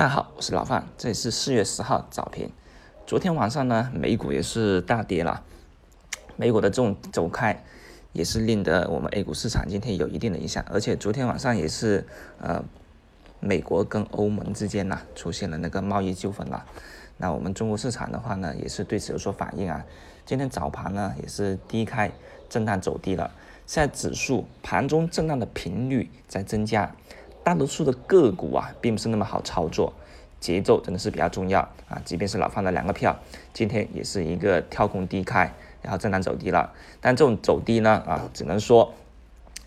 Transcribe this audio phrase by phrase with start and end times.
[0.00, 2.50] 大家好，我是老范，这里是四月十号早评。
[3.06, 5.42] 昨天晚上呢，美股也是大跌了，
[6.36, 7.62] 美股的这种走开
[8.14, 12.06] 也是令得我们 A 股市场今天有一定的影响，而且昨天晚上也是
[12.40, 12.64] 呃，
[13.40, 16.64] 美国跟欧盟之间呢出现了那个贸易纠纷了。
[17.18, 19.84] 那我们中国市场的话呢，也是对此有所反应啊。
[20.24, 22.10] 今天早盘呢也是低开
[22.48, 23.30] 震荡走低了，
[23.66, 26.90] 现在指数盘中震荡的频率在增加。
[27.42, 29.92] 大多数的个股啊，并不是那么好操作，
[30.38, 32.00] 节奏真的是比较重要啊。
[32.04, 33.18] 即便是老范的两个票，
[33.52, 35.52] 今天也是一个跳空低开，
[35.82, 36.72] 然后震荡走低了。
[37.00, 38.92] 但这种走低呢，啊，只能说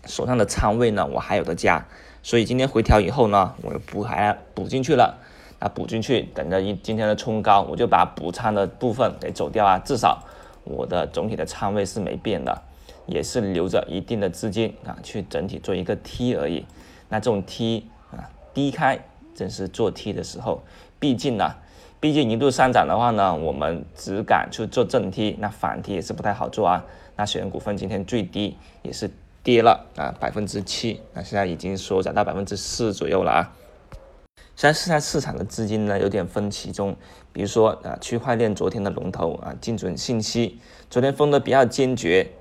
[0.06, 1.86] 手上的仓位呢，我还有的加，
[2.22, 5.18] 所以今天回调以后呢，我又补还补进去了。
[5.60, 9.78] 那补进去，等着一今天的冲高，我就把补仓的部分给走掉啊。
[9.78, 10.22] 至少
[10.64, 12.62] 我的总体的仓位是没变的，
[13.06, 16.66] 也是留着一定的资金啊，去整体做一个 T 而已。
[17.14, 18.98] 那这种 T 啊低开
[19.36, 20.64] 正是做 T 的时候，
[20.98, 21.54] 毕竟呢，
[22.00, 26.84] 毕竟一度上涨的话呢，我们只敢去做正 T，那反 T 也是不太好做啊。
[27.14, 29.08] 那雪人股份今天最低也是
[29.44, 33.52] 跌了啊百分之七，那现在已经缩窄到百分之四左右了啊。
[34.56, 36.96] 现在是在市场的资金呢有点分歧中，
[37.32, 40.58] 比如说啊区块链昨天的龙头啊精准信息
[40.90, 42.32] 昨天封的比较坚决，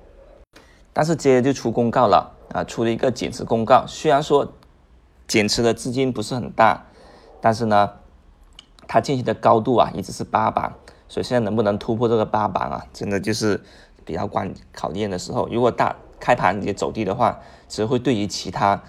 [0.92, 2.32] 但是接着就出公告了。
[2.54, 4.54] 啊，出了一个减持公告，虽然说
[5.28, 6.86] 减持的资金不是很大，
[7.42, 7.90] 但是呢，
[8.88, 10.74] 它进行的高度啊一直是八板，
[11.08, 13.62] 所以现在能不能突破这个八板啊，真的就是
[14.06, 15.48] 比较关考验的时候。
[15.50, 18.84] 如果大开盘也走低的话，只会对于其他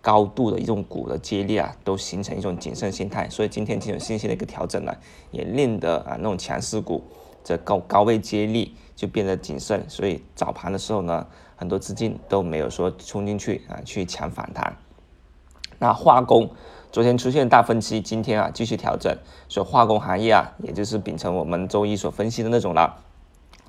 [0.00, 3.28] 高度的一种股的接力啊，都形成一种谨慎心态。
[3.30, 4.94] 所以今天这种信息的一个调整呢，
[5.30, 7.04] 也令得啊那种强势股
[7.42, 9.88] 这高高位接力就变得谨慎。
[9.88, 11.26] 所以早盘的时候呢。
[11.58, 14.76] 很多资金都没有说冲进去啊，去抢反弹。
[15.78, 16.50] 那化工
[16.90, 19.16] 昨天出现大分歧，今天啊继续调整，
[19.48, 22.96] 所以化工行业啊，也就是秉承我们周一所分析的那种了，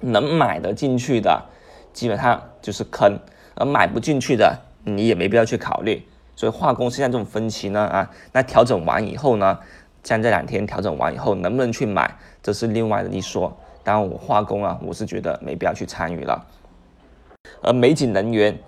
[0.02, 1.46] 能买得进去的
[1.92, 3.20] 基本上就是坑，
[3.56, 6.08] 而买不进去的你也没必要去考虑。
[6.36, 9.60] 所以化工现在这种分歧呢啊，那调整完以后呢，
[10.04, 13.58] 像这两天调整完以后能不能去买，这是另外的一说。
[13.84, 16.46] 当然我化工啊，我是觉得没必要去参与了。
[17.64, 18.60] 而美景能源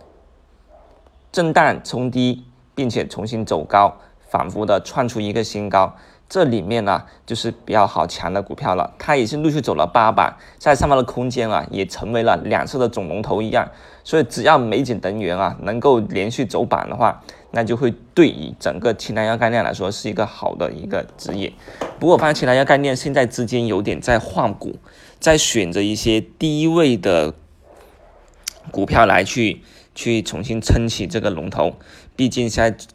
[1.31, 2.43] 震荡冲低，
[2.79, 3.93] 并且重新走高，
[4.29, 5.93] 反复的创出一个新高。
[6.29, 8.93] 这里面呢，就是比较好强的股票了。
[8.97, 13.69] 它也是陆续走了八板，在上方的空间啊，也成为了两侧的总龙头一样。
[14.05, 21.51] 所以，只要美景能源啊能够连续走板的话，那就会对于整个氢燃料概念来说是一个好的一个指引。
[21.99, 24.77] 不过，发现氢燃料概念现在资金有点在换股，
[25.19, 27.33] 在选择一些低位的。
[28.71, 29.63] 股票来去
[29.99, 31.75] 去重新撑起这个龙头，
[32.15, 32.85] 毕竟现在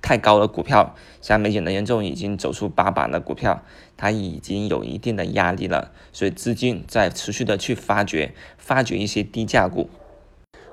[0.00, 3.62] 太高的股票，像美景能源这种已经走出八板的股票，
[3.98, 9.90] 它已经有一定的压力了，所以资金在持续的去发掘发掘一些低价股，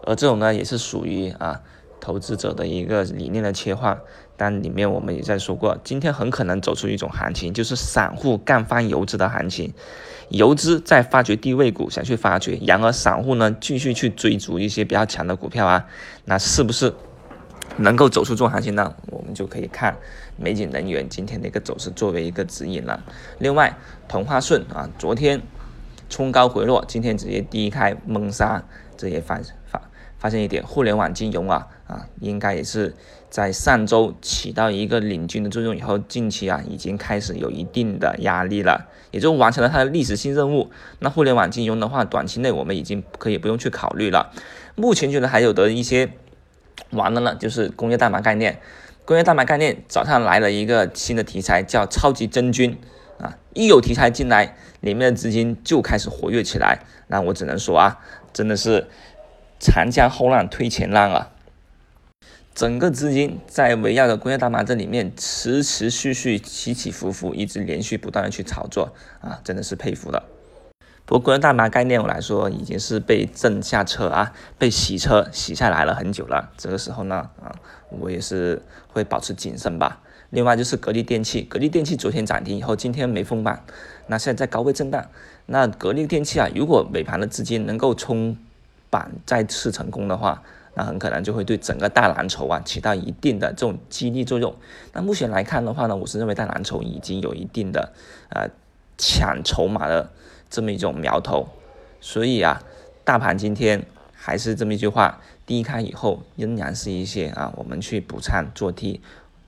[0.06, 1.62] 而这种呢也是属于啊
[2.02, 3.98] 投资者的一个理念的切换。
[4.36, 9.72] 但里面我们也在说过，今天很可能走出一种行情，就是散户干翻游资的行情。
[10.30, 15.86] 游资在发掘低位股，想去发掘，然而散户呢继续去追逐一些比较强的股票啊，
[16.26, 16.92] 那是不是
[17.78, 18.96] 能够走出这种行情呢？
[19.12, 19.96] 我们就可以看
[20.38, 23.04] 美景能源今天的一个走势作为一个指引了。
[23.38, 25.40] 另外，同花顺啊，昨天
[26.12, 28.64] 冲高回落，今天直接低开闷杀，
[28.96, 29.82] 这也发发。
[30.20, 32.94] 发现一点，互联网金融啊啊，应该也是
[33.32, 40.70] 在上周起到一个领军的作用以后，近期啊已经开始有一定的压力了，也就完成了它的历史性任务。
[41.00, 44.32] 那互联网金融的话，短期内我们已经可以不用去考虑了。
[44.76, 46.12] 目前觉得还有的一些
[46.92, 48.60] 完了呢，就是工业大麻概念。
[49.04, 52.78] 工业大麻概念早上来了一个新的题材，叫超级真菌
[53.22, 56.80] 啊，一有题材进来，里面的资金就开始活跃起来。
[57.08, 58.00] 那我只能说啊，
[58.34, 58.88] 真的是。
[59.64, 61.30] 长江后浪推前浪啊！
[62.56, 70.24] 整个资金在围绕着工业大麻这里面持持续续起起伏伏，一直连续不断的去炒作啊，真的是佩服了。
[71.06, 76.52] 不过工业大麻概念我来说已经是被震下车啊，被洗车洗下来了很久了。
[76.58, 77.54] 这个时候呢啊，
[77.90, 80.02] 我也是会保持谨慎吧。
[80.32, 83.64] 另外就是格力电器，格力电器昨天涨停以后，今天没封板，
[84.08, 85.06] 那现在在高位震荡。
[85.46, 88.36] 那格力电器啊，如果尾盘的资金能够冲。
[88.92, 90.44] 板再次成功的话，
[90.74, 94.54] 那很可能就会对整个大蓝筹啊起到一定的这种激励作用。
[94.92, 97.94] 那目前来看的话呢，我是认为大蓝筹已经有一定的
[98.32, 98.50] 呃
[98.98, 100.12] 抢筹码的
[100.50, 101.48] 这么一种苗头。
[102.02, 102.62] 所以啊，
[103.06, 109.00] 大盘今天还是这么一句话，低开以后仍然是一些啊我们去补仓做 T，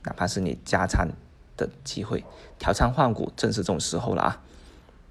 [0.04, 1.08] 哪怕是你加仓
[1.56, 2.24] 的机会，
[2.60, 4.42] 调仓换股正是这种时候了啊。